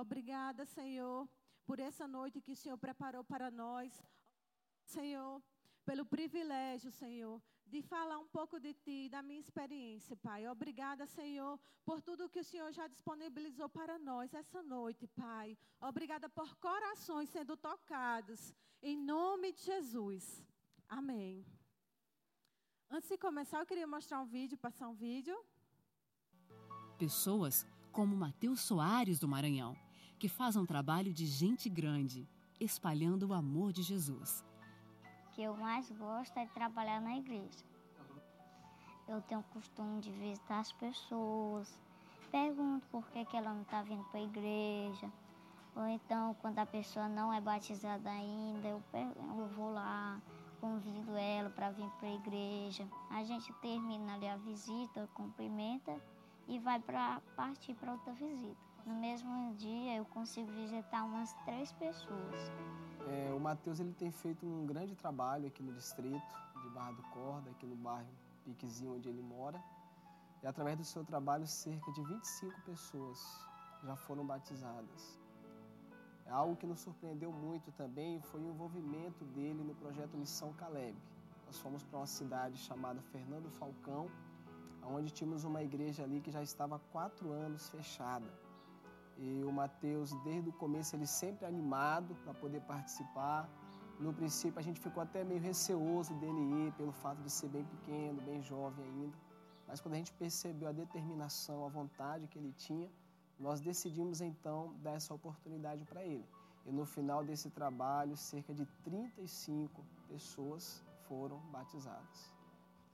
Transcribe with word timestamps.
Obrigada, 0.00 0.64
Senhor, 0.64 1.28
por 1.66 1.78
essa 1.80 2.06
noite 2.06 2.40
que 2.40 2.52
o 2.52 2.60
Senhor 2.62 2.78
preparou 2.78 3.24
para 3.24 3.50
nós. 3.50 3.90
Senhor, 4.84 5.42
pelo 5.84 6.04
privilégio, 6.04 6.90
Senhor, 6.90 7.42
de 7.66 7.80
falar 7.82 8.18
um 8.18 8.28
pouco 8.28 8.58
de 8.58 8.72
Ti, 8.74 9.08
da 9.08 9.22
minha 9.22 9.40
experiência, 9.40 10.16
Pai. 10.16 10.46
Obrigada, 10.48 11.06
Senhor, 11.06 11.58
por 11.84 12.00
tudo 12.00 12.28
que 12.28 12.40
o 12.40 12.44
Senhor 12.44 12.70
já 12.72 12.86
disponibilizou 12.86 13.68
para 13.68 13.98
nós 13.98 14.32
essa 14.32 14.62
noite, 14.62 15.06
Pai. 15.06 15.56
Obrigada 15.80 16.28
por 16.28 16.54
corações 16.56 17.28
sendo 17.30 17.56
tocados, 17.56 18.54
em 18.82 18.96
nome 18.96 19.52
de 19.52 19.62
Jesus. 19.62 20.44
Amém. 20.88 21.44
Antes 22.90 23.08
de 23.10 23.18
começar, 23.18 23.58
eu 23.60 23.66
queria 23.66 23.86
mostrar 23.86 24.20
um 24.20 24.26
vídeo, 24.26 24.56
passar 24.56 24.88
um 24.88 24.94
vídeo. 24.94 25.36
Pessoas 26.98 27.66
como 27.92 28.16
Mateus 28.16 28.60
Soares 28.60 29.18
do 29.18 29.28
Maranhão, 29.28 29.76
que 30.18 30.28
faz 30.28 30.56
um 30.56 30.66
trabalho 30.66 31.12
de 31.12 31.26
gente 31.26 31.68
grande, 31.68 32.28
espalhando 32.60 33.28
o 33.28 33.32
amor 33.32 33.72
de 33.72 33.82
Jesus 33.82 34.44
que 35.38 35.44
eu 35.44 35.56
mais 35.56 35.88
gosto 35.92 36.36
é 36.36 36.46
trabalhar 36.46 37.00
na 37.00 37.16
igreja. 37.16 37.64
Eu 39.06 39.22
tenho 39.22 39.38
o 39.38 39.44
costume 39.44 40.00
de 40.00 40.10
visitar 40.10 40.58
as 40.58 40.72
pessoas, 40.72 41.78
pergunto 42.28 42.84
por 42.88 43.06
que, 43.10 43.24
que 43.24 43.36
ela 43.36 43.54
não 43.54 43.62
está 43.62 43.80
vindo 43.82 44.02
para 44.10 44.18
a 44.18 44.24
igreja. 44.24 45.08
Ou 45.76 45.86
então, 45.86 46.34
quando 46.42 46.58
a 46.58 46.66
pessoa 46.66 47.08
não 47.08 47.32
é 47.32 47.40
batizada 47.40 48.10
ainda, 48.10 48.66
eu, 48.66 48.82
eu 48.92 49.46
vou 49.54 49.72
lá, 49.72 50.20
convido 50.60 51.16
ela 51.16 51.50
para 51.50 51.70
vir 51.70 51.88
para 52.00 52.08
a 52.08 52.14
igreja. 52.14 52.88
A 53.08 53.22
gente 53.22 53.52
termina 53.62 54.14
ali 54.14 54.26
a 54.26 54.36
visita, 54.38 55.08
cumprimenta 55.14 56.02
e 56.48 56.58
vai 56.58 56.80
para 56.80 57.22
partir 57.36 57.74
para 57.74 57.92
outra 57.92 58.12
visita. 58.14 58.67
No 58.88 58.94
mesmo 58.94 59.54
dia 59.56 59.96
eu 59.96 60.04
consigo 60.06 60.50
visitar 60.50 61.04
umas 61.04 61.34
três 61.44 61.70
pessoas. 61.72 62.36
É, 63.06 63.34
o 63.34 63.38
Matheus 63.38 63.80
ele 63.80 63.92
tem 63.92 64.10
feito 64.10 64.46
um 64.46 64.64
grande 64.64 64.94
trabalho 64.96 65.46
aqui 65.46 65.62
no 65.62 65.74
distrito 65.74 66.34
de 66.62 66.70
Barra 66.70 66.92
do 66.92 67.02
Corda, 67.14 67.50
aqui 67.50 67.66
no 67.66 67.76
bairro 67.76 68.08
Piquezinho 68.46 68.94
onde 68.94 69.06
ele 69.10 69.20
mora. 69.20 69.62
E 70.42 70.46
através 70.46 70.78
do 70.78 70.84
seu 70.84 71.04
trabalho, 71.04 71.46
cerca 71.46 71.92
de 71.92 72.02
25 72.02 72.62
pessoas 72.62 73.20
já 73.84 73.94
foram 73.94 74.24
batizadas. 74.26 75.20
É 76.24 76.30
algo 76.30 76.56
que 76.56 76.66
nos 76.66 76.80
surpreendeu 76.80 77.30
muito 77.30 77.70
também 77.72 78.22
foi 78.22 78.40
o 78.40 78.48
envolvimento 78.48 79.22
dele 79.26 79.62
no 79.62 79.74
projeto 79.74 80.16
Missão 80.16 80.54
Caleb. 80.54 80.96
Nós 81.46 81.58
fomos 81.58 81.82
para 81.82 81.98
uma 81.98 82.06
cidade 82.06 82.56
chamada 82.56 83.02
Fernando 83.02 83.50
Falcão, 83.50 84.10
onde 84.82 85.10
tínhamos 85.10 85.44
uma 85.44 85.62
igreja 85.62 86.04
ali 86.04 86.22
que 86.22 86.30
já 86.30 86.42
estava 86.42 86.76
há 86.76 86.78
quatro 86.90 87.32
anos 87.32 87.68
fechada. 87.68 88.47
E 89.18 89.42
o 89.44 89.52
Mateus, 89.52 90.12
desde 90.22 90.48
o 90.50 90.52
começo, 90.52 90.94
ele 90.94 91.06
sempre 91.06 91.44
animado 91.44 92.14
para 92.22 92.32
poder 92.34 92.60
participar. 92.62 93.48
No 93.98 94.12
princípio, 94.14 94.58
a 94.60 94.62
gente 94.62 94.80
ficou 94.80 95.02
até 95.02 95.24
meio 95.24 95.40
receoso 95.40 96.14
dele 96.14 96.40
ir, 96.62 96.72
pelo 96.74 96.92
fato 96.92 97.20
de 97.20 97.30
ser 97.30 97.48
bem 97.48 97.64
pequeno, 97.64 98.22
bem 98.22 98.40
jovem 98.42 98.84
ainda. 98.84 99.16
Mas 99.66 99.80
quando 99.80 99.94
a 99.94 99.96
gente 99.96 100.12
percebeu 100.12 100.68
a 100.68 100.72
determinação, 100.72 101.66
a 101.66 101.68
vontade 101.68 102.28
que 102.28 102.38
ele 102.38 102.52
tinha, 102.52 102.88
nós 103.40 103.60
decidimos 103.60 104.20
então 104.20 104.72
dar 104.84 104.92
essa 104.92 105.12
oportunidade 105.12 105.84
para 105.84 106.04
ele. 106.04 106.26
E 106.64 106.70
no 106.70 106.84
final 106.86 107.24
desse 107.24 107.50
trabalho, 107.50 108.16
cerca 108.16 108.54
de 108.54 108.66
35 108.84 109.84
pessoas 110.06 110.84
foram 111.08 111.38
batizadas. 111.50 112.32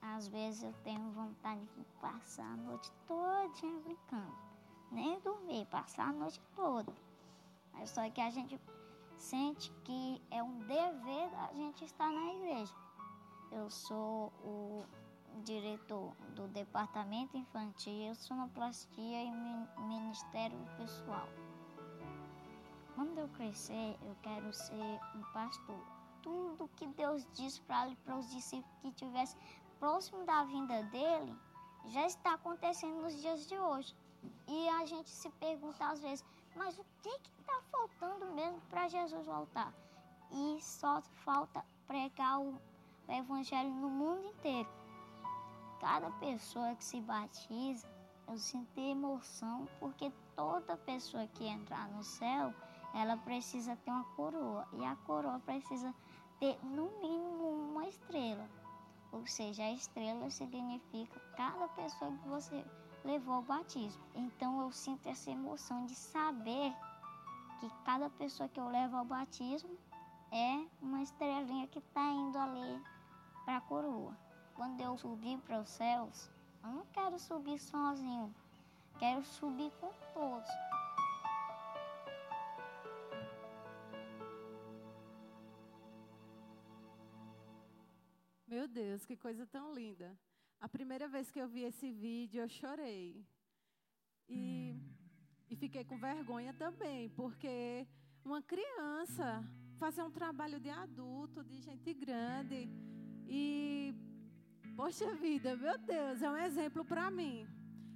Às 0.01 0.27
vezes 0.29 0.63
eu 0.63 0.73
tenho 0.85 1.11
vontade 1.11 1.65
de 1.77 1.85
passar 2.01 2.51
a 2.53 2.57
noite 2.57 2.91
toda 3.07 3.49
brincando 3.83 4.54
nem 4.91 5.19
dormir, 5.21 5.67
passar 5.67 6.09
a 6.09 6.13
noite 6.13 6.41
toda. 6.55 6.93
Mas 7.73 7.91
só 7.91 8.09
que 8.11 8.21
a 8.21 8.31
gente 8.31 8.61
sente 9.17 9.73
que 9.85 10.23
é 10.31 10.43
um 10.43 10.59
dever 10.61 11.31
da 11.31 11.53
gente 11.55 11.85
estar 11.85 12.11
na 12.11 12.35
igreja. 12.35 12.75
Eu 13.51 13.71
sou 13.71 14.33
o 14.43 14.85
diretor 15.43 16.13
do 16.35 16.47
departamento 16.49 17.37
infantil, 17.37 18.15
sonoplastia 18.15 19.23
e 19.23 19.31
ministério 19.81 20.59
pessoal. 20.77 21.29
Quando 22.95 23.19
eu 23.19 23.29
crescer, 23.29 23.99
eu 24.03 24.17
quero 24.23 24.53
ser 24.53 25.01
um 25.17 25.23
pastor. 25.33 25.81
Tudo 26.23 26.71
que 26.77 26.87
Deus 26.87 27.27
disse 27.33 27.61
para 27.63 27.91
os 28.17 28.31
discípulos 28.31 28.79
que 28.81 28.89
estivessem 28.89 29.39
próximo 29.81 30.25
da 30.25 30.45
vinda 30.45 30.83
dele 30.85 31.37
já 31.87 32.07
está 32.07 32.35
acontecendo 32.35 33.03
nos 33.03 33.21
dias 33.21 33.47
de 33.47 33.59
hoje. 33.59 33.95
E 34.47 34.69
a 34.69 34.85
gente 34.85 35.11
se 35.11 35.31
pergunta 35.31 35.87
às 35.87 36.01
vezes, 36.01 36.25
mas 36.55 36.79
o 36.79 36.85
que 37.03 37.09
está 37.09 37.61
faltando 37.71 38.27
mesmo 38.33 38.61
para 38.71 38.89
Jesus 38.89 39.27
voltar? 39.27 39.73
E 40.31 40.59
só 40.63 41.01
falta 41.25 41.65
pregar 41.87 42.41
o, 42.41 42.59
Evangelho 43.09 43.71
no 43.71 43.91
mundo 43.91 44.25
inteiro. 44.29 44.69
Cada 45.79 46.11
pessoa 46.13 46.75
que 46.75 46.85
se 46.85 47.01
batiza, 47.03 47.87
eu 48.27 48.39
sinto 48.39 48.81
emoção, 48.81 49.69
porque 49.79 50.11
toda 50.35 50.77
pessoa 50.79 51.27
que 51.27 51.47
entrar 51.47 51.87
no 51.89 52.03
céu, 52.03 52.55
ela 52.95 53.17
precisa 53.19 53.77
ter 53.77 53.91
uma 53.91 54.05
coroa. 54.17 54.67
E 54.73 54.85
a 54.85 54.97
coroa 54.97 55.39
precisa 55.41 55.95
ter, 56.41 56.59
no 56.65 56.91
mínimo, 57.01 57.71
uma 57.71 57.87
estrela. 57.87 58.49
Ou 59.13 59.27
seja, 59.27 59.63
a 59.63 59.73
estrela 59.73 60.31
significa 60.31 61.21
cada 61.37 61.69
pessoa 61.69 62.11
que 62.11 62.29
você 62.29 62.65
levou 63.05 63.35
ao 63.35 63.43
batismo. 63.43 64.03
Então 64.15 64.63
eu 64.63 64.73
sinto 64.73 65.09
essa 65.09 65.31
emoção 65.31 65.85
de 65.85 65.95
saber 65.95 66.75
que 67.61 67.71
cada 67.85 68.09
pessoa 68.11 68.49
que 68.49 68.59
eu 68.59 68.69
levo 68.69 68.97
ao 68.97 69.05
batismo 69.05 69.77
é 70.33 70.67
uma 70.81 71.03
estrelinha 71.03 71.69
que 71.69 71.79
está 71.79 72.11
indo 72.11 72.39
ali 72.39 72.83
para 73.45 73.59
a 73.59 73.61
coroa. 73.61 74.17
Quando 74.55 74.81
eu 74.81 74.97
subir 74.97 75.39
para 75.41 75.61
os 75.61 75.69
céus, 75.69 76.31
eu 76.63 76.71
não 76.71 76.87
quero 76.87 77.19
subir 77.19 77.59
sozinho, 77.59 78.35
quero 78.99 79.23
subir 79.23 79.71
com 79.81 79.93
todos. 80.13 80.51
Meu 88.47 88.69
Deus, 88.69 89.05
que 89.05 89.17
coisa 89.17 89.45
tão 89.47 89.75
linda. 89.75 90.17
A 90.65 90.69
primeira 90.77 91.07
vez 91.07 91.31
que 91.31 91.39
eu 91.39 91.47
vi 91.55 91.63
esse 91.71 91.89
vídeo, 91.93 92.41
eu 92.43 92.49
chorei. 92.49 93.23
E, 94.27 94.75
e 95.51 95.57
fiquei 95.63 95.85
com 95.85 95.99
vergonha 95.99 96.55
também, 96.55 97.11
porque 97.11 97.87
uma 98.25 98.41
criança 98.41 99.45
fazer 99.77 100.03
um 100.03 100.11
trabalho 100.11 100.59
de 100.59 100.71
adulto, 100.71 101.45
de 101.45 101.59
gente 101.59 101.93
grande. 101.93 102.71
E, 103.29 103.95
poxa 104.75 105.15
vida, 105.27 105.55
meu 105.55 105.77
Deus, 105.77 106.23
é 106.23 106.31
um 106.31 106.39
exemplo 106.49 106.83
para 106.83 107.11
mim. 107.11 107.47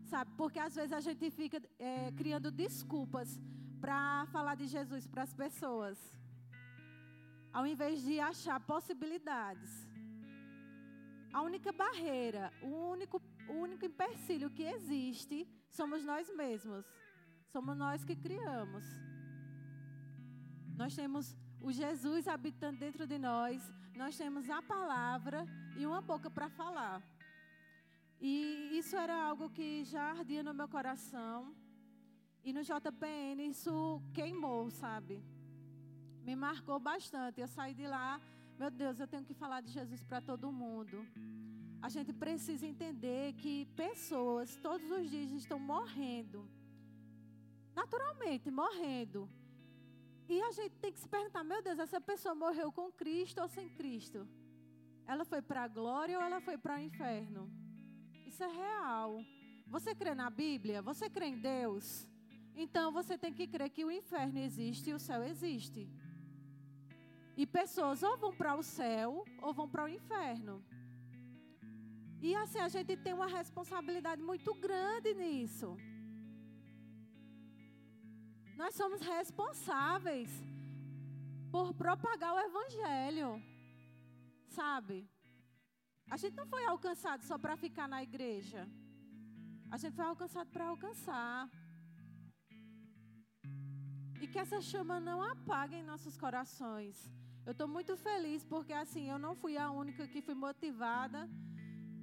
Sabe? 0.05 0.31
Porque 0.37 0.59
às 0.59 0.75
vezes 0.75 0.93
a 0.93 1.01
gente 1.01 1.31
fica 1.31 1.59
é, 1.79 2.13
criando 2.13 2.51
desculpas 2.51 3.41
para 3.81 4.27
falar 4.27 4.57
de 4.57 4.67
Jesus 4.67 5.07
para 5.07 5.23
as 5.23 5.33
pessoas, 5.33 5.99
ao 7.51 7.67
invés 7.67 8.03
de 8.03 8.21
achar 8.21 8.61
possibilidades. 8.61 9.88
A 11.33 11.43
única 11.43 11.73
barreira, 11.73 12.53
o 12.63 12.67
único, 12.67 13.21
o 13.49 13.53
único 13.53 13.85
empecilho 13.85 14.51
que 14.51 14.63
existe 14.63 15.47
somos 15.71 16.03
nós 16.05 16.29
mesmos. 16.35 16.85
Somos 17.49 17.77
nós 17.77 18.05
que 18.05 18.17
criamos. 18.17 18.85
Nós 20.77 20.95
temos 20.95 21.37
o 21.61 21.73
Jesus 21.73 22.29
habitando 22.29 22.79
dentro 22.79 23.07
de 23.07 23.19
nós, 23.19 23.63
nós 23.97 24.17
temos 24.17 24.49
a 24.49 24.63
palavra 24.63 25.45
e 25.77 25.85
uma 25.85 26.01
boca 26.01 26.31
para 26.31 26.49
falar. 26.49 27.03
E 28.21 28.71
isso 28.79 28.97
era 28.97 29.15
algo 29.15 29.51
que 29.51 29.85
já 29.85 30.03
ardia 30.11 30.43
no 30.43 30.55
meu 30.55 30.69
coração. 30.69 31.55
E 32.45 32.53
no 32.53 32.63
JPN 32.63 33.47
isso 33.49 34.03
queimou, 34.13 34.71
sabe? 34.71 35.23
Me 36.23 36.35
marcou 36.35 36.79
bastante. 36.79 37.41
Eu 37.41 37.49
saí 37.49 37.75
de 37.75 37.87
lá 37.87 38.21
meu 38.59 38.71
Deus, 38.71 38.99
eu 38.99 39.07
tenho 39.07 39.25
que 39.25 39.35
falar 39.35 39.61
de 39.61 39.71
Jesus 39.71 40.03
para 40.03 40.21
todo 40.21 40.51
mundo. 40.51 41.07
A 41.81 41.89
gente 41.89 42.13
precisa 42.13 42.67
entender 42.67 43.35
que 43.35 43.67
pessoas 43.77 44.57
todos 44.57 44.91
os 44.91 45.09
dias 45.09 45.31
estão 45.31 45.61
morrendo. 45.61 46.49
Naturalmente, 47.75 48.51
morrendo. 48.51 49.29
E 50.29 50.43
a 50.43 50.51
gente 50.51 50.75
tem 50.81 50.93
que 50.93 50.99
se 50.99 51.09
perguntar: 51.09 51.45
meu 51.45 51.63
Deus, 51.63 51.79
essa 51.79 52.01
pessoa 52.01 52.35
morreu 52.35 52.73
com 52.73 52.91
Cristo 52.91 53.41
ou 53.41 53.49
sem 53.49 53.69
Cristo? 53.69 54.27
Ela 55.07 55.25
foi 55.25 55.41
para 55.41 55.63
a 55.63 55.69
glória 55.69 56.19
ou 56.19 56.25
ela 56.25 56.41
foi 56.41 56.59
para 56.59 56.77
o 56.77 56.81
inferno? 56.81 57.49
Isso 58.27 58.43
é 58.43 58.49
real. 58.49 59.25
Você 59.69 59.95
crê 59.95 60.15
na 60.15 60.29
Bíblia? 60.29 60.83
Você 60.83 61.09
crê 61.09 61.27
em 61.27 61.39
Deus? 61.39 62.09
Então 62.57 62.91
você 62.91 63.17
tem 63.17 63.33
que 63.33 63.47
crer 63.47 63.71
que 63.71 63.85
o 63.85 63.91
inferno 63.91 64.39
existe 64.41 64.91
e 64.91 64.95
o 64.95 64.99
céu 64.99 65.23
existe. 65.23 65.89
E 67.43 67.45
pessoas 67.47 68.03
ou 68.09 68.15
vão 68.23 68.33
para 68.41 68.53
o 68.61 68.63
céu 68.79 69.11
ou 69.45 69.51
vão 69.59 69.69
para 69.73 69.85
o 69.85 69.93
inferno. 69.99 70.55
E 72.21 72.35
assim, 72.35 72.59
a 72.59 72.71
gente 72.75 72.97
tem 73.05 73.13
uma 73.19 73.29
responsabilidade 73.39 74.21
muito 74.31 74.53
grande 74.67 75.11
nisso. 75.15 75.69
Nós 78.61 78.75
somos 78.81 79.01
responsáveis 79.01 80.31
por 81.53 81.69
propagar 81.83 82.33
o 82.35 82.41
evangelho. 82.49 83.31
Sabe? 84.49 84.97
A 86.11 86.17
gente 86.17 86.35
não 86.41 86.49
foi 86.55 86.65
alcançado 86.67 87.23
só 87.31 87.39
para 87.39 87.57
ficar 87.65 87.87
na 87.87 88.03
igreja. 88.09 88.63
A 89.71 89.77
gente 89.77 89.95
foi 89.95 90.07
alcançado 90.07 90.51
para 90.51 90.67
alcançar. 90.73 91.49
E 94.21 94.27
que 94.27 94.41
essa 94.45 94.61
chama 94.61 94.99
não 94.99 95.23
apague 95.23 95.77
em 95.77 95.89
nossos 95.93 96.17
corações. 96.17 96.97
Eu 97.49 97.53
estou 97.53 97.67
muito 97.67 97.97
feliz 97.97 98.45
porque 98.45 98.75
assim 98.75 99.05
eu 99.09 99.19
não 99.19 99.35
fui 99.35 99.57
a 99.57 99.71
única 99.71 100.07
que 100.07 100.21
fui 100.21 100.35
motivada. 100.35 101.21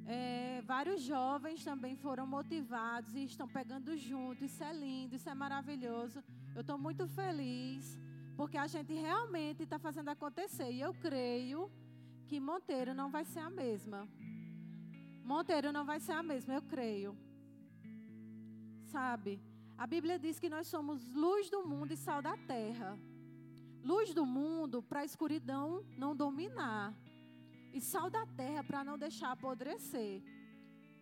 É, 0.07 0.63
vários 0.65 1.03
jovens 1.03 1.63
também 1.63 1.95
foram 1.95 2.25
motivados 2.25 3.13
e 3.13 3.25
estão 3.25 3.47
pegando 3.47 3.95
junto. 3.95 4.43
Isso 4.43 4.63
é 4.63 4.73
lindo, 4.73 5.15
isso 5.15 5.29
é 5.29 5.35
maravilhoso. 5.35 6.23
Eu 6.55 6.61
estou 6.61 6.79
muito 6.79 7.07
feliz 7.09 7.95
porque 8.35 8.57
a 8.57 8.65
gente 8.65 8.91
realmente 8.91 9.61
está 9.61 9.77
fazendo 9.77 10.09
acontecer. 10.09 10.71
E 10.71 10.81
eu 10.81 10.95
creio 10.95 11.69
que 12.25 12.39
Monteiro 12.39 12.95
não 12.95 13.11
vai 13.11 13.23
ser 13.23 13.41
a 13.41 13.51
mesma. 13.51 14.09
Monteiro 15.23 15.71
não 15.71 15.85
vai 15.85 15.99
ser 15.99 16.13
a 16.13 16.23
mesma, 16.23 16.55
eu 16.55 16.63
creio. 16.63 17.15
Sabe? 18.85 19.39
A 19.77 19.85
Bíblia 19.85 20.17
diz 20.17 20.39
que 20.39 20.49
nós 20.49 20.65
somos 20.65 21.07
luz 21.13 21.51
do 21.51 21.63
mundo 21.67 21.91
e 21.91 21.97
sal 21.97 22.19
da 22.19 22.35
terra. 22.35 22.97
Luz 23.85 24.15
do 24.15 24.25
mundo 24.25 24.81
para 24.81 25.01
a 25.01 25.05
escuridão 25.05 25.85
não 25.95 26.15
dominar. 26.15 26.91
E 27.71 27.79
sal 27.79 28.09
da 28.09 28.25
terra 28.25 28.63
para 28.63 28.83
não 28.83 28.97
deixar 28.97 29.31
apodrecer. 29.31 30.23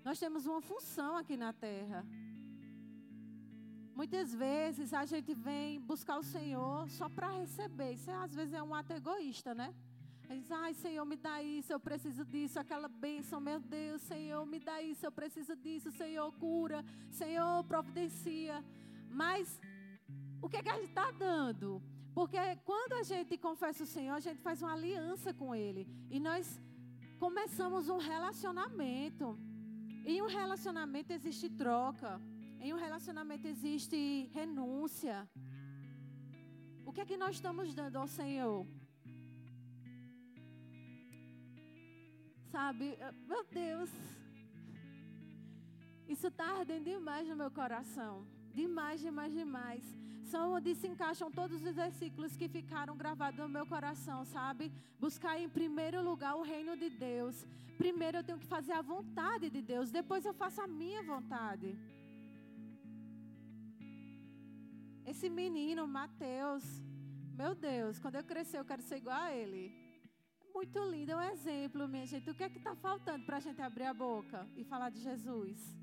Nós 0.03 0.19
temos 0.19 0.45
uma 0.45 0.61
função 0.61 1.15
aqui 1.15 1.37
na 1.37 1.53
terra. 1.53 2.05
Muitas 3.95 4.33
vezes 4.35 4.93
a 4.93 5.05
gente 5.05 5.33
vem 5.33 5.79
buscar 5.79 6.17
o 6.17 6.23
Senhor 6.23 6.89
só 6.89 7.07
para 7.07 7.29
receber. 7.29 7.93
Isso 7.93 8.11
é, 8.11 8.15
às 8.15 8.35
vezes 8.35 8.53
é 8.53 8.61
um 8.61 8.75
ato 8.75 8.91
egoísta, 8.91 9.55
né? 9.55 9.73
Aí 10.27 10.41
diz, 10.41 10.51
ai 10.51 10.73
Senhor, 10.73 11.05
me 11.05 11.15
dá 11.15 11.41
isso, 11.41 11.71
eu 11.71 11.79
preciso 11.79 12.25
disso, 12.25 12.59
aquela 12.59 12.89
bênção, 12.89 13.39
meu 13.39 13.61
Deus, 13.61 14.01
Senhor, 14.01 14.45
me 14.45 14.59
dá 14.59 14.81
isso, 14.81 15.05
eu 15.05 15.11
preciso 15.11 15.55
disso, 15.55 15.89
Senhor, 15.91 16.29
cura, 16.33 16.83
Senhor, 17.11 17.63
providencia. 17.63 18.61
Mas 19.09 19.57
o 20.41 20.49
que, 20.49 20.57
é 20.57 20.63
que 20.63 20.69
a 20.69 20.75
gente 20.75 20.89
está 20.89 21.11
dando? 21.11 21.81
Porque 22.13 22.37
quando 22.63 22.93
a 22.93 23.03
gente 23.03 23.37
confessa 23.37 23.83
o 23.83 23.87
Senhor, 23.87 24.15
a 24.15 24.19
gente 24.19 24.41
faz 24.41 24.61
uma 24.61 24.73
aliança 24.73 25.33
com 25.33 25.55
Ele. 25.55 25.87
E 26.09 26.19
nós 26.19 26.59
começamos 27.19 27.89
um 27.89 27.97
relacionamento. 27.97 29.37
Em 30.05 30.21
um 30.21 30.27
relacionamento 30.27 31.11
existe 31.11 31.49
troca. 31.49 32.21
Em 32.59 32.73
um 32.73 32.77
relacionamento 32.77 33.47
existe 33.47 34.29
renúncia. 34.33 35.27
O 36.85 36.93
que 36.93 37.01
é 37.01 37.05
que 37.05 37.17
nós 37.17 37.35
estamos 37.35 37.73
dando 37.73 37.97
ao 37.97 38.07
Senhor? 38.07 38.65
sabe? 42.53 42.95
Meu 43.27 43.43
Deus. 43.45 43.89
Isso 46.07 46.27
está 46.27 46.45
ardendo 46.59 46.85
demais 46.85 47.27
no 47.27 47.35
meu 47.35 47.49
coração. 47.49 48.27
Demais, 48.53 49.01
demais, 49.01 49.33
demais. 49.33 49.83
Onde 50.35 50.73
se 50.75 50.87
encaixam 50.87 51.31
todos 51.31 51.61
os 51.61 51.75
versículos 51.75 52.35
que 52.35 52.47
ficaram 52.47 52.95
gravados 52.95 53.39
no 53.39 53.49
meu 53.49 53.65
coração, 53.65 54.25
sabe? 54.25 54.71
Buscar 54.99 55.39
em 55.39 55.49
primeiro 55.49 56.01
lugar 56.01 56.35
o 56.35 56.41
reino 56.41 56.75
de 56.75 56.89
Deus. 56.89 57.45
Primeiro 57.77 58.17
eu 58.17 58.23
tenho 58.23 58.39
que 58.39 58.45
fazer 58.45 58.73
a 58.73 58.81
vontade 58.81 59.49
de 59.49 59.61
Deus, 59.61 59.91
depois 59.91 60.25
eu 60.25 60.33
faço 60.33 60.61
a 60.61 60.67
minha 60.67 61.03
vontade. 61.03 61.77
Esse 65.05 65.29
menino, 65.29 65.87
Mateus, 65.87 66.63
meu 67.35 67.53
Deus, 67.53 67.99
quando 67.99 68.15
eu 68.15 68.23
crescer 68.23 68.59
eu 68.59 68.65
quero 68.65 68.81
ser 68.81 68.97
igual 68.97 69.19
a 69.19 69.33
ele 69.33 69.83
muito 70.53 70.79
lindo, 70.85 71.11
é 71.11 71.15
um 71.15 71.21
exemplo, 71.21 71.87
minha 71.87 72.05
gente. 72.05 72.29
O 72.29 72.35
que 72.35 72.43
é 72.43 72.49
que 72.49 72.59
está 72.59 72.75
faltando 72.75 73.25
para 73.25 73.37
a 73.37 73.39
gente 73.39 73.61
abrir 73.61 73.85
a 73.85 73.93
boca 73.93 74.47
e 74.55 74.63
falar 74.63 74.89
de 74.89 75.01
Jesus? 75.01 75.82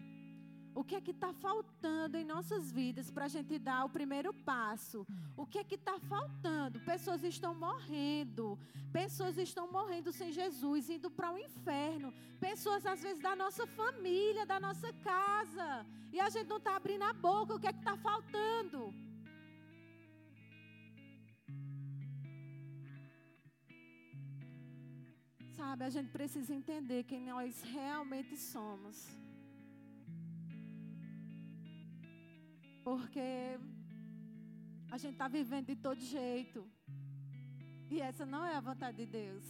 O 0.72 0.84
que 0.84 0.94
é 0.94 1.00
que 1.00 1.10
está 1.10 1.32
faltando 1.32 2.16
em 2.16 2.24
nossas 2.24 2.70
vidas 2.70 3.10
para 3.10 3.24
a 3.24 3.28
gente 3.28 3.58
dar 3.58 3.84
o 3.84 3.88
primeiro 3.88 4.32
passo? 4.32 5.06
O 5.36 5.44
que 5.44 5.58
é 5.58 5.64
que 5.64 5.74
está 5.74 5.98
faltando? 5.98 6.80
Pessoas 6.80 7.24
estão 7.24 7.54
morrendo. 7.54 8.58
Pessoas 8.92 9.36
estão 9.36 9.70
morrendo 9.70 10.12
sem 10.12 10.32
Jesus, 10.32 10.88
indo 10.88 11.10
para 11.10 11.32
o 11.32 11.38
inferno. 11.38 12.12
Pessoas, 12.38 12.86
às 12.86 13.02
vezes, 13.02 13.20
da 13.20 13.34
nossa 13.34 13.66
família, 13.66 14.46
da 14.46 14.60
nossa 14.60 14.92
casa. 14.92 15.86
E 16.12 16.20
a 16.20 16.28
gente 16.28 16.48
não 16.48 16.58
está 16.58 16.76
abrindo 16.76 17.02
a 17.02 17.12
boca. 17.12 17.54
O 17.54 17.60
que 17.60 17.66
é 17.66 17.72
que 17.72 17.78
está 17.78 17.96
faltando? 17.96 18.94
Sabe, 25.56 25.84
a 25.84 25.90
gente 25.90 26.10
precisa 26.10 26.54
entender 26.54 27.02
quem 27.04 27.20
nós 27.20 27.62
realmente 27.62 28.36
somos. 28.36 28.96
Porque 32.90 33.56
a 34.90 34.98
gente 34.98 35.12
está 35.12 35.28
vivendo 35.28 35.66
de 35.66 35.76
todo 35.76 36.00
jeito. 36.00 36.68
E 37.88 38.00
essa 38.00 38.26
não 38.26 38.44
é 38.44 38.56
a 38.56 38.60
vontade 38.60 38.96
de 38.96 39.06
Deus. 39.06 39.44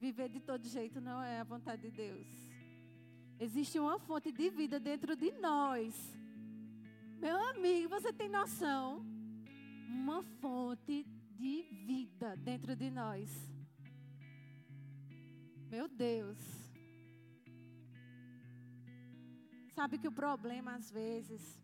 Viver 0.00 0.28
de 0.28 0.40
todo 0.40 0.66
jeito 0.66 1.00
não 1.00 1.22
é 1.22 1.38
a 1.38 1.44
vontade 1.44 1.82
de 1.82 1.92
Deus. 1.92 2.26
Existe 3.38 3.78
uma 3.78 4.00
fonte 4.00 4.32
de 4.32 4.50
vida 4.50 4.80
dentro 4.80 5.14
de 5.14 5.30
nós. 5.30 5.94
Meu 7.20 7.38
amigo, 7.50 7.88
você 7.88 8.12
tem 8.12 8.28
noção? 8.28 9.06
Uma 9.88 10.20
fonte 10.40 11.06
de 11.30 11.62
vida 11.86 12.36
dentro 12.36 12.74
de 12.74 12.90
nós. 12.90 13.30
Meu 15.70 15.86
Deus. 15.86 16.40
Sabe 19.72 19.98
que 19.98 20.08
o 20.08 20.18
problema 20.24 20.74
às 20.74 20.90
vezes 20.90 21.63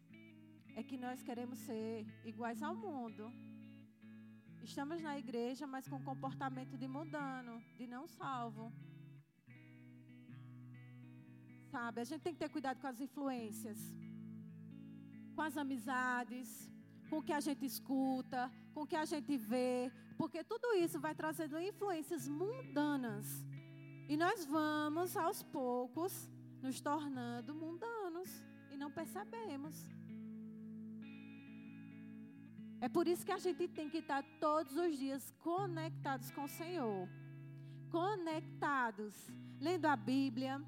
é 0.81 0.83
que 0.83 0.97
nós 0.97 1.23
queremos 1.23 1.59
ser 1.69 2.07
iguais 2.31 2.63
ao 2.63 2.75
mundo. 2.75 3.25
Estamos 4.69 4.99
na 5.07 5.19
igreja, 5.23 5.67
mas 5.67 5.87
com 5.87 6.09
comportamento 6.11 6.75
de 6.83 6.89
mundano, 6.95 7.55
de 7.79 7.87
não 7.87 8.05
salvo. 8.07 8.73
Sabe, 11.71 12.01
a 12.01 12.05
gente 12.05 12.23
tem 12.23 12.33
que 12.33 12.43
ter 12.45 12.49
cuidado 12.49 12.81
com 12.81 12.87
as 12.87 12.99
influências, 13.07 13.79
com 15.35 15.43
as 15.43 15.57
amizades, 15.65 16.49
com 17.11 17.19
o 17.19 17.23
que 17.23 17.35
a 17.35 17.41
gente 17.41 17.65
escuta, 17.73 18.51
com 18.73 18.83
o 18.85 18.87
que 18.87 18.97
a 18.97 19.05
gente 19.05 19.37
vê, 19.37 19.93
porque 20.17 20.43
tudo 20.43 20.73
isso 20.85 20.99
vai 20.99 21.15
trazendo 21.15 21.61
influências 21.61 22.27
mundanas 22.27 23.27
e 24.09 24.17
nós 24.17 24.47
vamos, 24.47 25.17
aos 25.17 25.43
poucos, 25.43 26.13
nos 26.63 26.81
tornando 26.81 27.55
mundanos 27.55 28.31
e 28.73 28.77
não 28.77 28.91
percebemos. 28.91 30.00
É 32.81 32.89
por 32.89 33.07
isso 33.07 33.27
que 33.27 33.33
a 33.33 33.39
gente 33.39 33.69
tem 33.69 33.91
que 33.91 33.99
estar 33.99 34.25
todos 34.41 34.75
os 34.77 34.99
dias 34.99 35.31
conectados 35.41 36.31
com 36.31 36.45
o 36.45 36.49
Senhor. 36.49 37.07
Conectados, 37.91 39.15
lendo 39.61 39.85
a 39.85 39.95
Bíblia, 39.95 40.63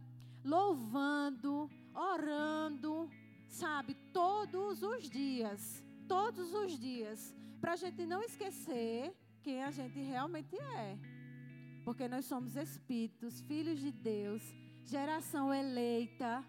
louvando, 0.45 1.71
orando, 1.95 3.09
sabe, 3.49 3.95
todos 4.13 4.83
os 4.83 5.09
dias. 5.09 5.83
Todos 6.07 6.53
os 6.53 6.79
dias. 6.79 7.35
Para 7.61 7.73
a 7.73 7.77
gente 7.77 8.05
não 8.05 8.23
esquecer 8.23 9.17
quem 9.43 9.63
a 9.63 9.71
gente 9.71 9.99
realmente 9.99 10.55
é. 10.57 10.99
Porque 11.83 12.07
nós 12.09 12.27
somos 12.27 12.57
espíritos, 12.57 13.41
filhos 13.41 13.81
de 13.81 13.91
Deus, 13.91 14.43
geração 14.85 15.53
eleita. 15.53 16.45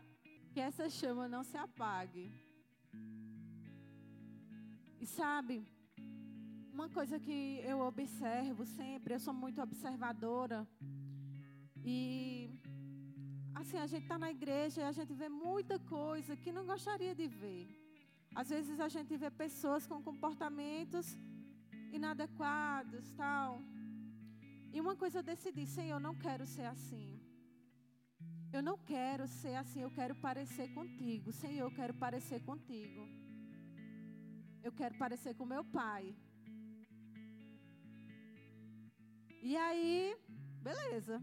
Que 0.51 0.59
essa 0.59 0.89
chama 0.89 1.27
não 1.27 1.43
se 1.43 1.55
apague. 1.55 2.42
E 5.03 5.05
sabe, 5.05 5.55
uma 6.75 6.87
coisa 6.97 7.15
que 7.25 7.37
eu 7.71 7.77
observo 7.91 8.63
sempre, 8.65 9.13
eu 9.13 9.19
sou 9.19 9.33
muito 9.33 9.61
observadora. 9.61 10.59
E 11.83 11.97
assim, 13.59 13.79
a 13.85 13.87
gente 13.93 14.03
está 14.03 14.17
na 14.17 14.29
igreja 14.37 14.79
e 14.79 14.85
a 14.91 14.93
gente 14.97 15.13
vê 15.21 15.27
muita 15.27 15.77
coisa 15.95 16.37
que 16.43 16.53
não 16.57 16.65
gostaria 16.65 17.13
de 17.21 17.27
ver. 17.41 17.65
Às 18.33 18.47
vezes 18.55 18.79
a 18.79 18.87
gente 18.95 19.17
vê 19.23 19.29
pessoas 19.29 19.85
com 19.85 20.01
comportamentos 20.09 21.09
inadequados, 21.91 23.11
tal. 23.23 23.59
E 24.71 24.79
uma 24.85 24.95
coisa 24.95 25.19
eu 25.19 25.27
decidi, 25.31 25.65
Senhor, 25.67 25.97
eu 25.97 26.05
não 26.07 26.15
quero 26.27 26.47
ser 26.55 26.67
assim. 26.75 27.09
Eu 28.53 28.63
não 28.69 28.77
quero 28.93 29.27
ser 29.27 29.55
assim, 29.63 29.81
eu 29.81 29.91
quero 29.99 30.15
parecer 30.15 30.69
contigo. 30.79 31.33
Senhor, 31.33 31.65
eu 31.67 31.75
quero 31.81 31.93
parecer 32.05 32.41
contigo. 32.51 33.03
Eu 34.67 34.71
quero 34.71 34.95
parecer 35.03 35.33
com 35.37 35.45
meu 35.45 35.63
pai. 35.79 36.03
E 39.49 39.57
aí, 39.57 40.15
beleza. 40.67 41.15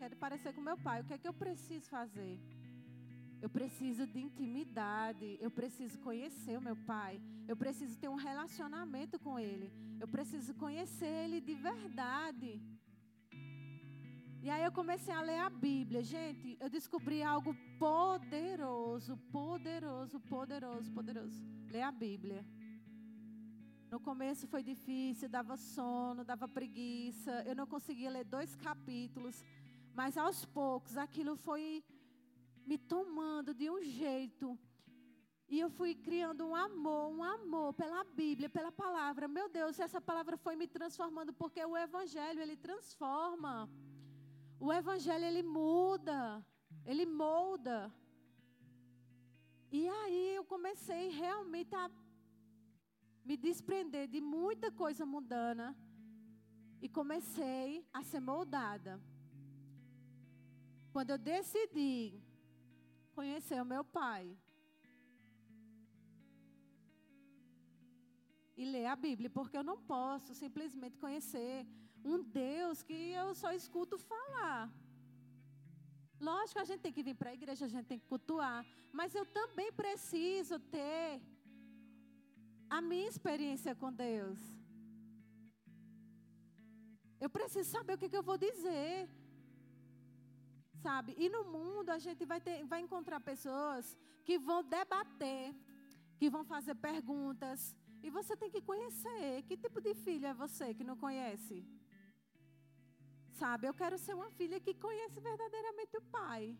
Quero 0.00 0.16
parecer 0.24 0.52
com 0.54 0.60
meu 0.60 0.78
pai. 0.86 1.00
O 1.00 1.04
que 1.04 1.14
é 1.14 1.18
que 1.18 1.28
eu 1.30 1.34
preciso 1.44 1.88
fazer? 1.96 2.34
Eu 3.44 3.50
preciso 3.56 4.06
de 4.06 4.20
intimidade. 4.28 5.36
Eu 5.40 5.50
preciso 5.50 5.98
conhecer 5.98 6.56
o 6.56 6.64
meu 6.68 6.76
pai. 6.92 7.20
Eu 7.48 7.56
preciso 7.56 7.98
ter 7.98 8.08
um 8.08 8.20
relacionamento 8.28 9.18
com 9.18 9.36
ele. 9.36 9.68
Eu 9.98 10.08
preciso 10.16 10.54
conhecer 10.54 11.12
ele 11.24 11.40
de 11.40 11.54
verdade. 11.54 12.50
E 14.44 14.48
aí 14.48 14.62
eu 14.62 14.70
comecei 14.70 15.12
a 15.12 15.22
ler 15.22 15.40
a 15.40 15.50
Bíblia. 15.50 16.04
Gente, 16.04 16.56
eu 16.60 16.70
descobri 16.70 17.20
algo 17.20 17.52
poderoso, 17.80 19.16
poderoso, 19.32 20.20
poderoso, 20.20 20.92
poderoso. 20.92 21.42
Ler 21.68 21.82
a 21.82 21.90
Bíblia. 21.90 22.44
No 23.90 24.00
começo 24.00 24.48
foi 24.48 24.62
difícil, 24.62 25.28
dava 25.28 25.56
sono, 25.56 26.24
dava 26.24 26.48
preguiça. 26.48 27.42
Eu 27.44 27.54
não 27.54 27.66
conseguia 27.66 28.10
ler 28.10 28.24
dois 28.24 28.54
capítulos. 28.56 29.44
Mas 29.94 30.16
aos 30.18 30.44
poucos 30.44 30.96
aquilo 30.96 31.36
foi 31.36 31.84
me 32.66 32.76
tomando 32.76 33.54
de 33.54 33.70
um 33.70 33.80
jeito. 33.82 34.58
E 35.48 35.60
eu 35.60 35.70
fui 35.70 35.94
criando 35.94 36.44
um 36.44 36.56
amor, 36.56 37.08
um 37.08 37.22
amor 37.22 37.72
pela 37.74 38.02
Bíblia, 38.02 38.48
pela 38.48 38.72
palavra. 38.72 39.28
Meu 39.28 39.48
Deus, 39.48 39.78
essa 39.78 40.00
palavra 40.00 40.36
foi 40.36 40.56
me 40.56 40.66
transformando 40.66 41.32
porque 41.32 41.64
o 41.64 41.76
evangelho 41.76 42.40
ele 42.40 42.56
transforma. 42.56 43.70
O 44.58 44.72
evangelho 44.72 45.24
ele 45.24 45.44
muda, 45.44 46.44
ele 46.84 47.06
molda. 47.06 47.92
E 49.70 49.88
aí 49.88 50.34
eu 50.34 50.44
comecei 50.44 51.08
realmente 51.10 51.72
a 51.74 51.88
me 53.28 53.36
desprender 53.36 54.06
de 54.14 54.20
muita 54.20 54.68
coisa 54.70 55.04
mundana 55.04 55.68
e 56.80 56.88
comecei 56.88 57.84
a 57.92 58.02
ser 58.10 58.20
moldada. 58.20 58.92
Quando 60.92 61.10
eu 61.10 61.18
decidi 61.18 61.96
conhecer 63.16 63.60
o 63.60 63.70
meu 63.74 63.84
pai 63.98 64.24
e 68.56 68.64
ler 68.64 68.86
a 68.86 68.96
Bíblia, 69.06 69.28
porque 69.38 69.58
eu 69.58 69.66
não 69.70 69.78
posso 69.94 70.32
simplesmente 70.34 70.96
conhecer 71.04 71.66
um 72.04 72.22
Deus 72.22 72.82
que 72.88 72.98
eu 73.22 73.34
só 73.34 73.52
escuto 73.52 73.98
falar. 73.98 74.72
Lógico 76.20 76.60
a 76.60 76.64
gente 76.64 76.80
tem 76.80 76.92
que 76.92 77.02
vir 77.02 77.16
para 77.20 77.30
a 77.30 77.38
igreja, 77.40 77.66
a 77.66 77.72
gente 77.74 77.86
tem 77.86 77.98
que 77.98 78.06
cultuar, 78.06 78.64
mas 78.92 79.14
eu 79.14 79.26
também 79.26 79.70
preciso 79.72 80.58
ter 80.76 81.20
a 82.68 82.80
minha 82.80 83.08
experiência 83.08 83.74
com 83.74 83.92
Deus. 83.92 84.38
Eu 87.20 87.30
preciso 87.30 87.68
saber 87.70 87.94
o 87.94 87.98
que, 87.98 88.08
que 88.08 88.16
eu 88.16 88.22
vou 88.30 88.38
dizer. 88.38 89.08
Sabe? 90.82 91.14
E 91.16 91.28
no 91.28 91.42
mundo 91.44 91.90
a 91.90 91.98
gente 91.98 92.24
vai, 92.24 92.40
ter, 92.40 92.64
vai 92.64 92.80
encontrar 92.80 93.20
pessoas 93.20 93.96
que 94.24 94.38
vão 94.38 94.62
debater, 94.62 95.54
que 96.18 96.28
vão 96.28 96.44
fazer 96.44 96.74
perguntas. 96.74 97.74
E 98.02 98.10
você 98.10 98.36
tem 98.36 98.50
que 98.50 98.60
conhecer. 98.60 99.42
Que 99.46 99.56
tipo 99.56 99.80
de 99.80 99.94
filho 99.94 100.26
é 100.26 100.34
você 100.34 100.74
que 100.74 100.84
não 100.84 100.96
conhece? 100.96 101.64
Sabe? 103.40 103.66
Eu 103.66 103.74
quero 103.74 103.98
ser 103.98 104.14
uma 104.14 104.30
filha 104.30 104.58
que 104.60 104.74
conhece 104.74 105.18
verdadeiramente 105.20 105.96
o 105.96 106.02
pai. 106.02 106.56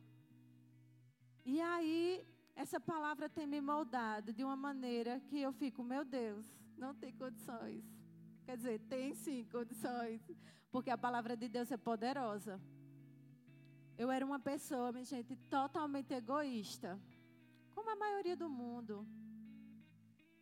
E 1.44 1.60
aí 1.60 2.26
essa 2.56 2.80
palavra 2.80 3.28
tem 3.28 3.46
me 3.46 3.60
moldado 3.60 4.32
de 4.32 4.42
uma 4.42 4.56
maneira 4.56 5.20
que 5.28 5.38
eu 5.40 5.52
fico, 5.52 5.84
meu 5.84 6.04
Deus, 6.04 6.46
não 6.76 6.94
tem 6.94 7.12
condições. 7.12 7.84
Quer 8.46 8.56
dizer, 8.56 8.80
tem 8.92 9.14
sim 9.14 9.44
condições, 9.44 10.20
porque 10.72 10.90
a 10.90 10.96
palavra 10.96 11.36
de 11.36 11.48
Deus 11.48 11.70
é 11.70 11.76
poderosa. 11.76 12.58
Eu 13.98 14.10
era 14.10 14.24
uma 14.24 14.38
pessoa, 14.38 14.90
minha 14.90 15.04
gente, 15.04 15.36
totalmente 15.58 16.14
egoísta, 16.14 16.98
como 17.74 17.90
a 17.90 17.96
maioria 17.96 18.36
do 18.36 18.48
mundo. 18.48 19.06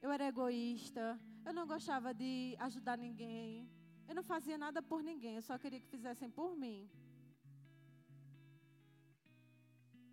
Eu 0.01 0.11
era 0.13 0.29
egoísta, 0.29 1.19
eu 1.45 1.53
não 1.53 1.67
gostava 1.67 2.15
de 2.15 2.57
ajudar 2.61 2.97
ninguém, 2.97 3.69
eu 4.09 4.15
não 4.15 4.23
fazia 4.23 4.57
nada 4.57 4.81
por 4.81 5.03
ninguém, 5.03 5.35
eu 5.37 5.43
só 5.43 5.59
queria 5.59 5.81
que 5.81 5.89
fizessem 5.89 6.31
por 6.31 6.57
mim. 6.57 6.89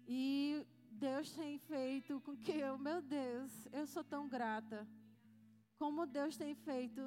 E 0.07 0.65
Deus 1.07 1.31
tem 1.31 1.57
feito 1.57 2.21
com 2.25 2.33
que 2.45 2.51
eu, 2.51 2.73
meu 2.87 2.99
Deus, 3.01 3.51
eu 3.73 3.85
sou 3.93 4.03
tão 4.03 4.23
grata. 4.33 4.79
Como 5.79 6.05
Deus 6.05 6.37
tem 6.41 6.53
feito 6.53 7.01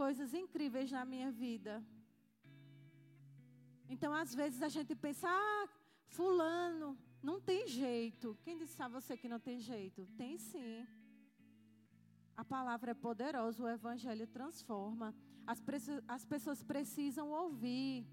coisas 0.00 0.34
incríveis 0.34 0.90
na 0.90 1.04
minha 1.12 1.30
vida. 1.30 1.74
Então, 3.88 4.12
às 4.22 4.34
vezes 4.40 4.60
a 4.68 4.70
gente 4.76 4.92
pensa, 5.04 5.28
ah, 5.30 5.68
fulano, 6.16 6.98
não 7.22 7.40
tem 7.40 7.60
jeito. 7.68 8.36
Quem 8.42 8.58
disse 8.58 8.82
a 8.82 8.88
você 8.88 9.16
que 9.16 9.28
não 9.28 9.38
tem 9.38 9.60
jeito? 9.60 10.00
Tem 10.16 10.36
sim. 10.36 10.84
A 12.36 12.44
palavra 12.44 12.90
é 12.90 13.02
poderosa, 13.06 13.62
o 13.62 13.68
evangelho 13.68 14.26
transforma. 14.26 15.14
As, 15.46 15.62
as 16.08 16.24
pessoas 16.24 16.60
precisam 16.72 17.30
ouvir. 17.30 18.04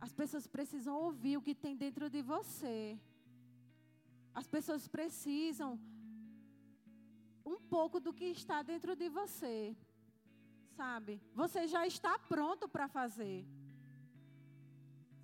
As 0.00 0.12
pessoas 0.20 0.46
precisam 0.46 0.96
ouvir 1.06 1.36
o 1.36 1.42
que 1.42 1.54
tem 1.54 1.76
dentro 1.76 2.08
de 2.08 2.22
você. 2.22 2.98
As 4.34 4.46
pessoas 4.46 4.86
precisam 4.86 5.78
um 7.44 7.58
pouco 7.74 7.98
do 7.98 8.12
que 8.12 8.26
está 8.26 8.62
dentro 8.62 8.94
de 8.94 9.08
você. 9.08 9.76
Sabe? 10.76 11.20
Você 11.34 11.66
já 11.66 11.86
está 11.86 12.18
pronto 12.18 12.68
para 12.68 12.88
fazer. 12.88 13.46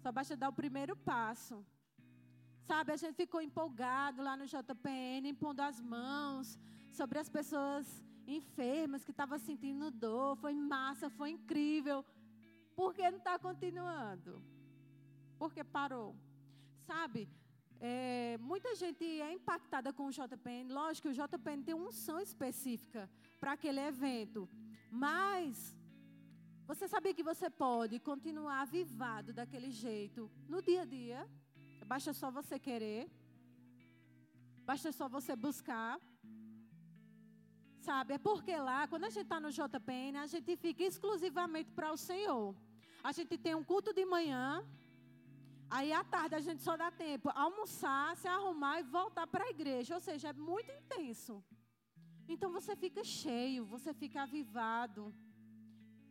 Só 0.03 0.13
basta 0.13 0.37
dar 0.37 0.49
o 0.49 0.53
primeiro 0.53 0.95
passo. 0.97 1.65
Sabe, 2.67 2.93
a 2.93 2.97
gente 2.97 3.15
ficou 3.15 3.41
empolgado 3.41 4.23
lá 4.23 4.37
no 4.37 4.47
JPN, 4.47 5.29
impondo 5.29 5.63
as 5.63 5.81
mãos 5.81 6.59
sobre 6.91 7.19
as 7.19 7.29
pessoas 7.29 7.87
enfermas 8.27 9.05
que 9.05 9.13
estavam 9.13 9.39
sentindo 9.39 9.91
dor. 9.91 10.37
Foi 10.37 10.53
massa, 10.55 11.09
foi 11.09 11.31
incrível. 11.31 12.05
Por 12.75 12.93
que 12.93 13.09
não 13.11 13.19
está 13.19 13.39
continuando? 13.39 14.43
Porque 15.39 15.63
parou. 15.63 16.17
Sabe, 16.87 17.29
é, 17.81 18.39
muita 18.39 18.75
gente 18.75 19.05
é 19.05 19.33
impactada 19.33 19.93
com 19.93 20.07
o 20.07 20.11
JPN. 20.11 20.73
Lógico 20.73 21.09
que 21.09 21.15
o 21.15 21.27
JPN 21.27 21.63
tem 21.63 21.75
uma 21.75 21.89
unção 21.89 22.19
específica 22.21 23.09
para 23.39 23.53
aquele 23.53 23.81
evento. 23.81 24.49
Mas 24.91 25.75
você 26.67 26.89
sabia 26.89 27.15
que 27.15 27.23
você 27.23 27.49
pode 27.49 27.99
continuar 28.01 28.63
avivado 28.63 29.33
daquele 29.33 29.71
jeito 29.71 30.31
no 30.49 30.63
dia 30.63 30.83
a 30.83 30.85
dia? 30.85 31.29
Basta 31.87 32.13
só 32.13 32.31
você 32.31 32.59
querer. 32.59 33.09
Basta 34.65 34.91
só 34.91 35.09
você 35.09 35.37
buscar. 35.37 36.01
Sabe? 37.79 38.15
É 38.15 38.19
porque 38.19 38.57
lá, 38.57 38.89
quando 38.89 39.05
a 39.05 39.11
gente 39.11 39.23
está 39.23 39.39
no 39.39 39.51
JPN, 39.51 40.19
a 40.19 40.27
gente 40.27 40.57
fica 40.57 40.83
exclusivamente 40.83 41.71
para 41.71 41.93
o 41.93 41.97
Senhor. 41.97 42.55
A 43.03 43.13
gente 43.13 43.39
tem 43.39 43.55
um 43.55 43.63
culto 43.63 43.93
de 43.93 44.05
manhã 44.05 44.65
Aí 45.69 45.93
à 45.93 46.03
tarde 46.05 46.35
a 46.35 46.41
gente 46.41 46.63
só 46.63 46.77
dá 46.77 46.91
tempo 46.91 47.29
almoçar, 47.31 48.17
se 48.17 48.29
arrumar 48.29 48.81
e 48.81 48.85
voltar 48.85 49.27
para 49.27 49.45
a 49.45 49.51
igreja. 49.51 49.95
Ou 49.95 50.01
seja, 50.01 50.29
é 50.29 50.33
muito 50.33 50.71
intenso. 50.71 51.45
Então 52.29 52.51
você 52.51 52.75
fica 52.77 53.03
cheio, 53.05 53.65
você 53.65 53.93
fica 53.93 54.23
avivado. 54.23 55.15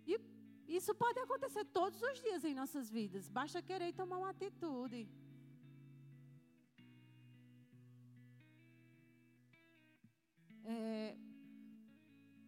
E 0.06 0.20
isso 0.68 0.94
pode 0.96 1.20
acontecer 1.20 1.64
todos 1.66 2.02
os 2.02 2.22
dias 2.22 2.44
em 2.44 2.54
nossas 2.54 2.90
vidas. 2.90 3.28
Basta 3.28 3.62
querer 3.62 3.94
tomar 3.94 4.18
uma 4.18 4.32
atitude. 4.32 5.08
É, 10.64 11.18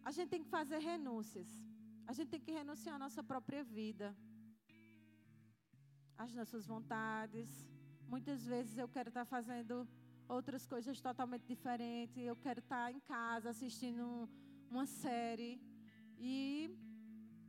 a 0.04 0.10
gente 0.10 0.30
tem 0.30 0.42
que 0.42 0.48
fazer 0.48 0.78
renúncias. 0.78 1.48
A 2.06 2.12
gente 2.12 2.30
tem 2.30 2.40
que 2.40 2.50
renunciar 2.50 2.96
à 2.96 2.98
nossa 2.98 3.22
própria 3.22 3.62
vida 3.62 4.16
as 6.18 6.34
nossas 6.34 6.66
vontades. 6.66 7.48
Muitas 8.08 8.44
vezes 8.44 8.76
eu 8.76 8.88
quero 8.88 9.08
estar 9.08 9.24
fazendo 9.24 9.86
outras 10.36 10.66
coisas 10.66 11.00
totalmente 11.00 11.46
diferentes. 11.46 12.18
Eu 12.32 12.36
quero 12.36 12.60
estar 12.60 12.92
em 12.92 13.00
casa 13.00 13.50
assistindo 13.50 14.28
uma 14.70 14.86
série. 14.86 15.52
E 16.18 16.70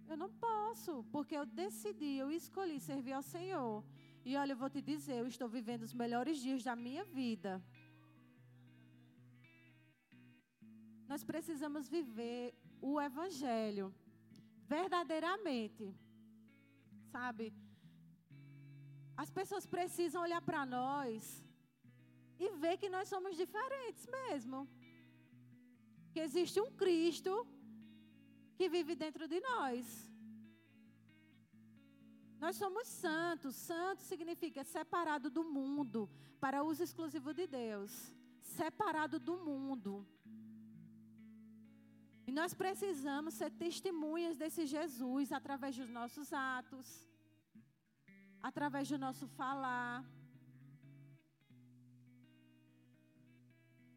eu 0.08 0.16
não 0.16 0.30
posso, 0.48 1.04
porque 1.12 1.36
eu 1.36 1.46
decidi, 1.46 2.12
eu 2.18 2.32
escolhi 2.32 2.80
servir 2.80 3.14
ao 3.14 3.22
Senhor. 3.22 3.84
E 4.24 4.36
olha, 4.36 4.54
eu 4.54 4.58
vou 4.58 4.70
te 4.70 4.82
dizer, 4.82 5.18
eu 5.18 5.28
estou 5.28 5.50
vivendo 5.58 5.84
os 5.84 5.94
melhores 5.94 6.38
dias 6.40 6.64
da 6.64 6.76
minha 6.76 7.04
vida. 7.04 7.52
Nós 11.08 11.24
precisamos 11.24 11.88
viver 11.88 12.54
o 12.82 13.02
Evangelho 13.02 13.94
verdadeiramente. 14.68 15.86
Sabe? 17.12 17.52
As 19.22 19.30
pessoas 19.38 19.66
precisam 19.76 20.22
olhar 20.26 20.42
para 20.50 20.66
nós 20.66 21.44
e 22.44 22.50
ver 22.62 22.76
que 22.82 22.90
nós 22.96 23.08
somos 23.14 23.36
diferentes 23.42 24.06
mesmo. 24.18 24.60
Que 26.14 26.22
existe 26.28 26.60
um 26.62 26.72
Cristo 26.82 27.34
que 28.58 28.68
vive 28.76 28.96
dentro 29.04 29.28
de 29.34 29.40
nós. 29.42 29.86
Nós 32.40 32.56
somos 32.56 32.88
santos. 32.88 33.56
Santo 33.56 34.02
significa 34.04 34.64
separado 34.64 35.30
do 35.30 35.44
mundo 35.44 36.10
para 36.40 36.64
uso 36.64 36.84
exclusivo 36.88 37.34
de 37.34 37.46
Deus. 37.46 37.92
Separado 38.42 39.20
do 39.20 39.36
mundo. 39.50 40.08
E 42.26 42.32
nós 42.32 42.54
precisamos 42.54 43.34
ser 43.34 43.52
testemunhas 43.52 44.38
desse 44.38 44.66
Jesus 44.66 45.32
através 45.32 45.76
dos 45.76 45.90
nossos 45.90 46.32
atos, 46.32 47.09
através 48.42 48.88
do 48.90 48.98
nosso 48.98 49.28
falar. 49.28 50.06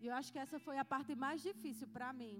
E 0.01 0.07
eu 0.09 0.15
acho 0.15 0.33
que 0.33 0.39
essa 0.45 0.59
foi 0.59 0.77
a 0.79 0.85
parte 0.85 1.15
mais 1.15 1.41
difícil 1.43 1.87
para 1.97 2.13
mim. 2.13 2.37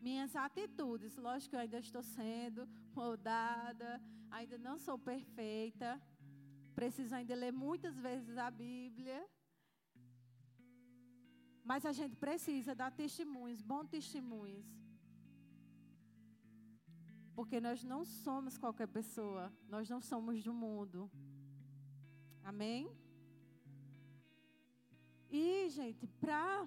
Minhas 0.00 0.34
atitudes, 0.34 1.16
lógico 1.16 1.50
que 1.50 1.56
eu 1.56 1.60
ainda 1.60 1.78
estou 1.78 2.02
sendo 2.02 2.68
moldada, 2.94 4.00
ainda 4.30 4.56
não 4.66 4.76
sou 4.78 4.98
perfeita, 4.98 6.00
preciso 6.74 7.14
ainda 7.14 7.34
ler 7.34 7.52
muitas 7.52 7.96
vezes 8.06 8.36
a 8.38 8.50
Bíblia. 8.50 9.18
Mas 11.70 11.84
a 11.84 11.92
gente 11.92 12.16
precisa 12.16 12.74
dar 12.74 12.90
testemunhos, 13.02 13.60
bons 13.60 13.88
testemunhos. 13.88 14.66
Porque 17.36 17.60
nós 17.60 17.84
não 17.84 18.02
somos 18.04 18.56
qualquer 18.56 18.88
pessoa, 18.88 19.52
nós 19.68 19.88
não 19.90 20.00
somos 20.00 20.42
do 20.42 20.54
mundo. 20.54 21.10
Amém? 22.42 22.90
E, 25.30 25.68
gente, 25.68 26.06
para 26.06 26.66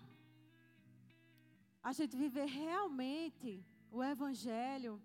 a 1.82 1.92
gente 1.92 2.16
viver 2.16 2.46
realmente 2.46 3.66
o 3.92 4.04
Evangelho, 4.04 5.02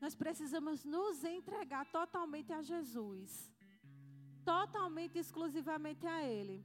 nós 0.00 0.16
precisamos 0.16 0.84
nos 0.84 1.22
entregar 1.22 1.84
totalmente 1.92 2.52
a 2.52 2.60
Jesus. 2.60 3.52
Totalmente, 4.44 5.16
exclusivamente 5.16 6.04
a 6.08 6.24
Ele. 6.24 6.64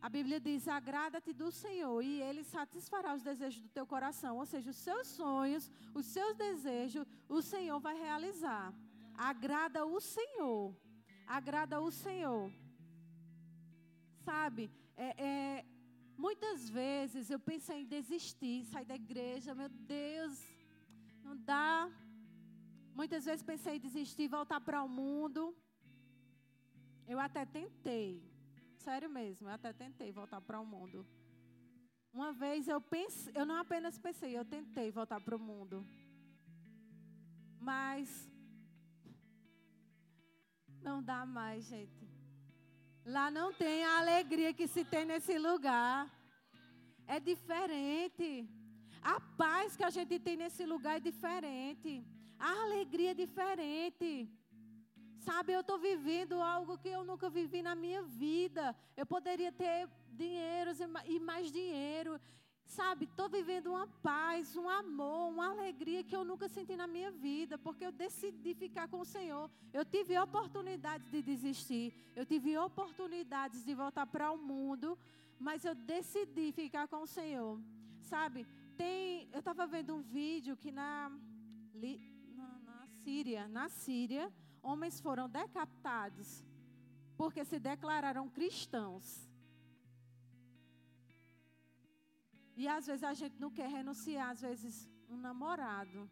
A 0.00 0.08
Bíblia 0.08 0.40
diz: 0.40 0.66
agrada-te 0.66 1.32
do 1.32 1.50
Senhor 1.50 2.00
e 2.02 2.22
Ele 2.22 2.42
satisfará 2.42 3.14
os 3.14 3.22
desejos 3.22 3.60
do 3.60 3.68
teu 3.68 3.86
coração. 3.86 4.38
Ou 4.38 4.46
seja, 4.46 4.70
os 4.70 4.76
seus 4.76 5.06
sonhos, 5.08 5.70
os 5.94 6.06
seus 6.06 6.34
desejos, 6.36 7.06
o 7.28 7.42
Senhor 7.42 7.78
vai 7.78 7.96
realizar. 8.06 8.72
Agrada 9.14 9.84
o 9.84 10.00
Senhor. 10.00 10.74
Agrada 11.26 11.80
o 11.80 11.90
Senhor. 11.90 12.50
Sabe, 14.24 14.70
é, 14.96 15.08
é, 15.30 15.64
muitas 16.16 16.68
vezes 16.68 17.30
eu 17.30 17.38
pensei 17.38 17.82
em 17.82 17.86
desistir, 17.86 18.64
sair 18.64 18.86
da 18.86 18.94
igreja. 18.94 19.54
Meu 19.54 19.68
Deus, 19.68 20.34
não 21.22 21.36
dá. 21.36 21.90
Muitas 22.94 23.24
vezes 23.24 23.42
pensei 23.42 23.76
em 23.76 23.80
desistir, 23.80 24.28
voltar 24.28 24.60
para 24.60 24.82
o 24.82 24.88
mundo. 24.88 25.54
Eu 27.06 27.18
até 27.18 27.44
tentei. 27.44 28.22
Sério 28.84 29.10
mesmo, 29.10 29.46
eu 29.46 29.52
até 29.52 29.70
tentei 29.72 30.10
voltar 30.10 30.40
para 30.40 30.58
o 30.58 30.66
mundo. 30.74 31.06
Uma 32.12 32.32
vez 32.32 32.66
eu 32.66 32.80
pensei, 32.80 33.32
eu 33.40 33.44
não 33.50 33.56
apenas 33.64 33.98
pensei, 34.06 34.30
eu 34.36 34.44
tentei 34.44 34.90
voltar 34.90 35.20
para 35.20 35.36
o 35.36 35.44
mundo. 35.50 35.86
Mas 37.60 38.08
não 40.88 41.02
dá 41.10 41.20
mais, 41.26 41.66
gente. 41.72 42.08
Lá 43.04 43.30
não 43.30 43.52
tem 43.52 43.84
a 43.84 43.98
alegria 43.98 44.54
que 44.54 44.66
se 44.66 44.82
tem 44.92 45.04
nesse 45.04 45.36
lugar. 45.38 46.10
É 47.06 47.20
diferente. 47.20 48.48
A 49.02 49.20
paz 49.42 49.76
que 49.76 49.84
a 49.84 49.90
gente 49.90 50.18
tem 50.18 50.36
nesse 50.42 50.64
lugar 50.64 50.96
é 50.96 51.06
diferente. 51.10 51.92
A 52.38 52.52
alegria 52.62 53.10
é 53.10 53.20
diferente. 53.24 54.10
Sabe, 55.26 55.52
eu 55.52 55.60
estou 55.60 55.78
vivendo 55.78 56.40
algo 56.40 56.78
que 56.78 56.88
eu 56.88 57.04
nunca 57.04 57.28
vivi 57.28 57.60
na 57.62 57.74
minha 57.74 58.02
vida. 58.02 58.74
Eu 58.96 59.04
poderia 59.04 59.52
ter 59.52 59.86
dinheiro 60.12 60.70
e 61.06 61.20
mais 61.20 61.52
dinheiro. 61.52 62.18
Sabe, 62.64 63.04
estou 63.04 63.28
vivendo 63.28 63.66
uma 63.72 63.86
paz, 64.00 64.56
um 64.56 64.68
amor, 64.68 65.28
uma 65.32 65.50
alegria 65.50 66.04
que 66.04 66.14
eu 66.14 66.24
nunca 66.24 66.48
senti 66.48 66.74
na 66.76 66.86
minha 66.86 67.10
vida, 67.10 67.58
porque 67.58 67.84
eu 67.84 67.90
decidi 67.90 68.54
ficar 68.54 68.86
com 68.88 69.00
o 69.00 69.04
Senhor. 69.04 69.50
Eu 69.72 69.84
tive 69.84 70.16
oportunidades 70.18 71.10
de 71.10 71.20
desistir, 71.20 71.92
eu 72.14 72.24
tive 72.24 72.56
oportunidades 72.56 73.64
de 73.64 73.74
voltar 73.74 74.06
para 74.06 74.30
o 74.30 74.38
mundo, 74.38 74.96
mas 75.38 75.64
eu 75.64 75.74
decidi 75.74 76.52
ficar 76.52 76.86
com 76.86 77.02
o 77.02 77.08
Senhor. 77.08 77.60
Sabe, 78.02 78.46
tem, 78.76 79.28
eu 79.32 79.40
estava 79.40 79.66
vendo 79.66 79.96
um 79.96 80.00
vídeo 80.00 80.56
que 80.56 80.70
na, 80.70 81.10
na, 82.36 82.58
na 82.60 82.86
Síria, 83.02 83.48
na 83.48 83.68
Síria, 83.68 84.32
homens 84.62 85.00
foram 85.00 85.28
decapitados 85.28 86.44
porque 87.16 87.44
se 87.44 87.58
declararam 87.58 88.28
cristãos. 88.28 89.28
E 92.56 92.66
às 92.68 92.86
vezes 92.86 93.04
a 93.04 93.14
gente 93.14 93.38
não 93.38 93.50
quer 93.50 93.68
renunciar, 93.68 94.30
às 94.30 94.40
vezes 94.40 94.88
um 95.08 95.16
namorado. 95.16 96.10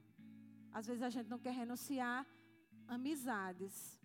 Às 0.72 0.86
vezes 0.86 1.02
a 1.02 1.10
gente 1.10 1.28
não 1.28 1.38
quer 1.38 1.52
renunciar 1.52 2.26
amizades. 2.86 3.98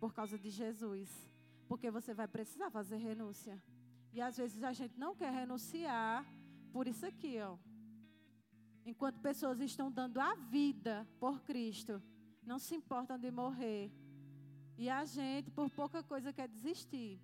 Por 0.00 0.12
causa 0.14 0.38
de 0.38 0.50
Jesus. 0.50 1.10
Porque 1.68 1.90
você 1.90 2.12
vai 2.12 2.28
precisar 2.28 2.70
fazer 2.70 2.96
renúncia. 2.96 3.62
E 4.12 4.20
às 4.20 4.36
vezes 4.36 4.62
a 4.62 4.72
gente 4.72 4.98
não 4.98 5.14
quer 5.14 5.32
renunciar 5.32 6.26
por 6.72 6.86
isso 6.86 7.04
aqui, 7.06 7.38
ó. 7.40 7.56
Enquanto 8.84 9.20
pessoas 9.20 9.60
estão 9.60 9.90
dando 9.90 10.18
a 10.18 10.34
vida 10.34 11.06
por 11.20 11.40
Cristo, 11.42 12.02
não 12.42 12.58
se 12.58 12.74
importam 12.74 13.18
de 13.18 13.30
morrer. 13.30 13.92
E 14.76 14.88
a 14.90 15.04
gente, 15.04 15.50
por 15.50 15.70
pouca 15.70 16.02
coisa, 16.02 16.32
quer 16.32 16.48
desistir. 16.48 17.20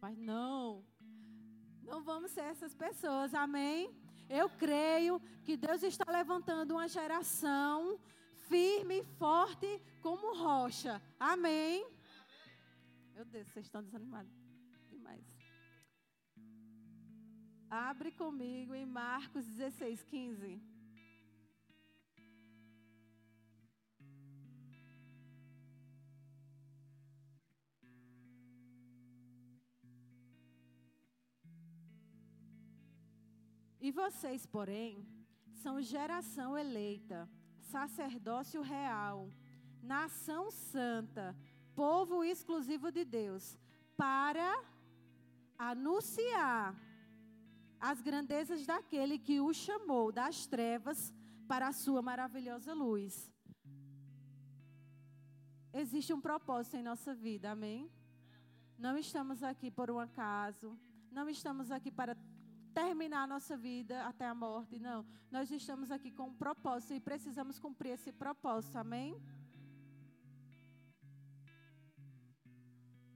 Mas 0.00 0.16
não, 0.16 0.84
não 1.82 2.02
vamos 2.04 2.30
ser 2.30 2.42
essas 2.42 2.74
pessoas, 2.74 3.34
amém? 3.34 3.90
Eu 4.28 4.48
creio 4.48 5.20
que 5.44 5.56
Deus 5.56 5.82
está 5.82 6.10
levantando 6.10 6.72
uma 6.74 6.86
geração 6.86 7.98
firme 8.48 9.00
e 9.00 9.04
forte 9.18 9.82
como 10.00 10.36
rocha, 10.36 11.02
amém? 11.18 11.86
Meu 13.14 13.24
Deus, 13.24 13.48
vocês 13.48 13.66
estão 13.66 13.82
desanimados 13.82 14.43
Abre 17.76 18.12
comigo 18.12 18.72
em 18.72 18.86
Marcos 18.86 19.44
16, 19.46 20.04
15. 20.04 20.62
E 33.80 33.90
vocês, 33.90 34.46
porém, 34.46 35.04
são 35.54 35.82
geração 35.82 36.56
eleita, 36.56 37.28
sacerdócio 37.58 38.62
real, 38.62 39.28
nação 39.82 40.48
santa, 40.52 41.36
povo 41.74 42.22
exclusivo 42.22 42.92
de 42.92 43.04
Deus, 43.04 43.58
para 43.96 44.62
anunciar 45.58 46.93
as 47.90 48.00
grandezas 48.00 48.64
daquele 48.64 49.18
que 49.18 49.42
o 49.42 49.52
chamou 49.52 50.10
das 50.10 50.46
trevas 50.46 51.12
para 51.46 51.68
a 51.68 51.72
sua 51.72 52.00
maravilhosa 52.00 52.72
luz. 52.72 53.30
Existe 55.70 56.10
um 56.14 56.20
propósito 56.28 56.78
em 56.78 56.82
nossa 56.82 57.14
vida, 57.14 57.50
amém? 57.50 57.90
Não 58.78 58.96
estamos 58.96 59.42
aqui 59.42 59.70
por 59.70 59.90
um 59.90 59.98
acaso, 59.98 60.78
não 61.12 61.28
estamos 61.28 61.70
aqui 61.70 61.90
para 61.90 62.16
terminar 62.72 63.24
a 63.24 63.26
nossa 63.26 63.54
vida 63.54 64.02
até 64.06 64.26
a 64.26 64.34
morte, 64.34 64.78
não. 64.78 65.04
Nós 65.30 65.50
estamos 65.50 65.90
aqui 65.90 66.10
com 66.10 66.28
um 66.28 66.34
propósito 66.34 66.94
e 66.94 67.00
precisamos 67.00 67.58
cumprir 67.58 67.90
esse 67.90 68.10
propósito, 68.10 68.76
amém? 68.78 69.14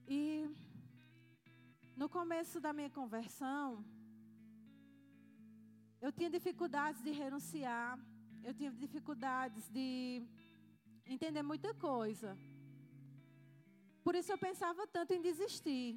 E 0.06 0.46
no 1.96 2.06
começo 2.06 2.60
da 2.60 2.74
minha 2.74 2.90
conversão, 2.90 3.82
eu 6.08 6.12
tinha 6.18 6.30
dificuldades 6.36 7.00
de 7.06 7.12
renunciar, 7.22 7.98
eu 8.42 8.52
tinha 8.58 8.70
dificuldades 8.84 9.64
de 9.76 10.22
entender 11.14 11.42
muita 11.42 11.70
coisa. 11.74 12.30
Por 14.04 14.14
isso 14.18 14.32
eu 14.32 14.38
pensava 14.38 14.86
tanto 14.86 15.12
em 15.16 15.20
desistir. 15.20 15.88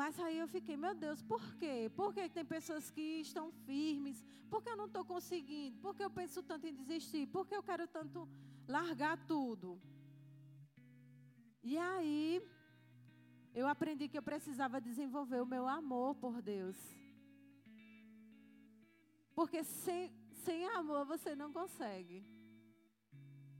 Mas 0.00 0.18
aí 0.24 0.36
eu 0.44 0.48
fiquei, 0.48 0.76
meu 0.84 0.94
Deus, 1.04 1.22
por 1.22 1.44
quê? 1.60 1.76
Por 1.98 2.08
que 2.14 2.28
tem 2.28 2.44
pessoas 2.44 2.90
que 2.90 3.06
estão 3.26 3.46
firmes? 3.68 4.24
Por 4.50 4.60
que 4.60 4.70
eu 4.70 4.80
não 4.82 4.88
estou 4.90 5.04
conseguindo? 5.04 5.78
Por 5.84 5.94
que 5.94 6.02
eu 6.02 6.10
penso 6.10 6.42
tanto 6.42 6.66
em 6.66 6.74
desistir? 6.74 7.24
Por 7.36 7.46
que 7.46 7.54
eu 7.54 7.62
quero 7.62 7.86
tanto 7.86 8.28
largar 8.66 9.16
tudo? 9.34 9.80
E 11.62 11.78
aí, 11.78 12.42
eu 13.54 13.68
aprendi 13.68 14.08
que 14.08 14.18
eu 14.18 14.28
precisava 14.32 14.80
desenvolver 14.90 15.40
o 15.40 15.50
meu 15.54 15.68
amor 15.68 16.16
por 16.16 16.42
Deus. 16.42 16.76
Porque 19.34 19.62
sem, 19.64 20.12
sem 20.44 20.66
amor 20.68 21.04
você 21.04 21.34
não 21.34 21.52
consegue. 21.52 22.24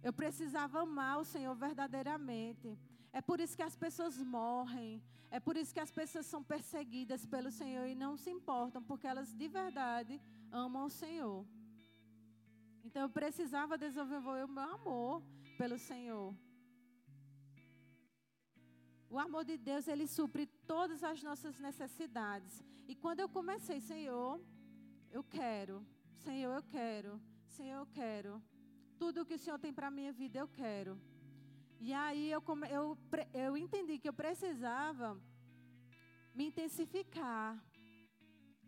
Eu 0.03 0.13
precisava 0.13 0.83
amar 0.83 1.19
o 1.21 1.25
Senhor 1.25 1.55
verdadeiramente. 1.55 2.79
É 3.13 3.21
por 3.21 3.41
isso 3.41 3.57
que 3.57 3.63
as 3.63 3.77
pessoas 3.85 4.17
morrem. 4.19 5.03
É 5.31 5.41
por 5.41 5.57
isso 5.57 5.75
que 5.75 5.81
as 5.81 5.91
pessoas 5.91 6.27
são 6.27 6.43
perseguidas 6.43 7.27
pelo 7.27 7.51
Senhor 7.51 7.87
e 7.87 7.95
não 7.95 8.17
se 8.17 8.31
importam, 8.31 8.83
porque 8.83 9.07
elas 9.07 9.35
de 9.35 9.49
verdade 9.49 10.21
amam 10.53 10.85
o 10.87 10.91
Senhor. 10.91 11.45
Então 12.85 13.03
eu 13.03 13.09
precisava 13.09 13.79
desenvolver 13.79 14.45
o 14.45 14.49
meu 14.49 14.69
amor 14.79 15.23
pelo 15.59 15.79
Senhor. 15.79 16.35
O 19.15 19.19
amor 19.19 19.45
de 19.45 19.57
Deus, 19.57 19.89
ele 19.89 20.07
supre 20.07 20.45
todas 20.73 21.03
as 21.03 21.23
nossas 21.23 21.59
necessidades. 21.59 22.63
E 22.87 22.95
quando 22.95 23.21
eu 23.21 23.29
comecei, 23.29 23.81
Senhor, 23.81 24.41
eu 25.17 25.23
quero. 25.23 25.75
Senhor, 26.25 26.53
eu 26.61 26.63
quero. 26.77 27.21
Senhor, 27.57 27.79
eu 27.83 27.87
quero. 27.87 28.33
Tudo 28.99 29.25
que 29.25 29.35
o 29.35 29.39
Senhor 29.39 29.59
tem 29.65 29.73
para 29.73 29.89
a 29.89 29.97
minha 29.99 30.13
vida, 30.13 30.39
eu 30.41 30.49
quero. 30.49 30.93
E 31.87 31.93
aí 31.93 32.25
eu, 32.37 32.43
eu, 32.79 32.99
eu 33.33 33.57
entendi 33.57 33.99
que 33.99 34.09
eu 34.09 34.17
precisava 34.23 35.09
me 36.35 36.47
intensificar. 36.51 37.49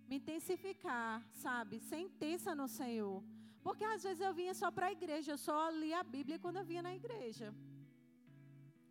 Me 0.09 0.17
intensificar, 0.17 1.15
sabe? 1.33 1.81
Ser 1.81 1.99
intensa 1.99 2.55
no 2.55 2.69
Senhor. 2.69 3.25
Porque 3.61 3.85
às 3.85 4.05
vezes 4.05 4.21
eu 4.21 4.33
vinha 4.33 4.55
só 4.55 4.71
para 4.71 4.87
a 4.87 4.93
igreja, 4.93 5.33
eu 5.33 5.39
só 5.39 5.69
lia 5.71 5.99
a 5.99 6.05
Bíblia 6.05 6.39
quando 6.39 6.59
eu 6.59 6.65
vinha 6.65 6.83
na 6.89 6.95
igreja. 6.95 7.53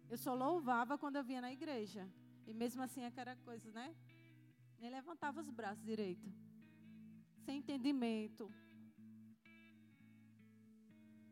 Eu 0.09 0.17
só 0.17 0.33
louvava 0.33 0.97
quando 0.97 1.15
eu 1.15 1.23
vinha 1.23 1.39
na 1.39 1.53
igreja. 1.53 2.03
E 2.45 2.53
mesmo 2.53 2.81
assim 2.81 3.05
aquela 3.05 3.35
coisa, 3.37 3.71
né? 3.71 3.95
Nem 4.77 4.89
levantava 4.89 5.39
os 5.39 5.49
braços 5.49 5.85
direito. 5.85 6.29
Sem 7.45 7.57
entendimento. 7.59 8.51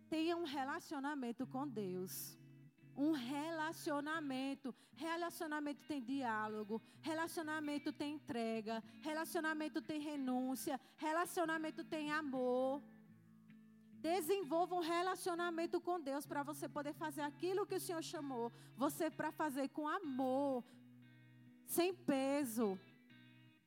Tenha 0.10 0.38
um 0.38 0.44
relacionamento 0.44 1.46
com 1.48 1.68
Deus. 1.68 2.38
Um 2.96 3.12
relacionamento. 3.12 4.74
Relacionamento 4.96 5.82
tem 5.88 6.02
diálogo. 6.04 6.82
Relacionamento 7.02 7.92
tem 7.92 8.14
entrega. 8.14 8.84
Relacionamento 9.02 9.82
tem 9.82 10.00
renúncia. 10.00 10.80
Relacionamento 10.98 11.84
tem 11.84 12.12
amor. 12.12 12.84
Desenvolva 14.12 14.76
um 14.76 14.82
relacionamento 14.82 15.80
com 15.82 16.00
Deus 16.00 16.26
para 16.28 16.44
você 16.44 16.68
poder 16.68 16.94
fazer 16.94 17.22
aquilo 17.22 17.66
que 17.66 17.76
o 17.76 17.80
Senhor 17.80 18.04
chamou 18.04 18.52
você 18.76 19.10
para 19.10 19.32
fazer 19.32 19.70
com 19.70 19.88
amor, 19.88 20.62
sem 21.66 21.94
peso. 21.94 22.78